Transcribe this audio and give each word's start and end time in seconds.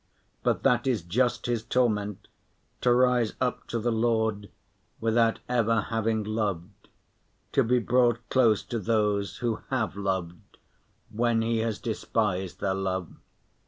But 0.41 0.63
that 0.63 0.87
is 0.87 1.03
just 1.03 1.45
his 1.45 1.61
torment, 1.63 2.27
to 2.81 2.91
rise 2.91 3.33
up 3.39 3.67
to 3.67 3.77
the 3.77 3.91
Lord 3.91 4.49
without 4.99 5.37
ever 5.47 5.79
having 5.79 6.23
loved, 6.23 6.87
to 7.51 7.63
be 7.63 7.77
brought 7.77 8.27
close 8.29 8.63
to 8.63 8.79
those 8.79 9.37
who 9.45 9.59
have 9.69 9.95
loved 9.95 10.57
when 11.11 11.43
he 11.43 11.59
has 11.59 11.77
despised 11.77 12.61
their 12.61 12.73
love. 12.73 13.13